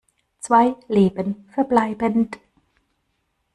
[0.39, 2.39] Zwei Leben verbleibend.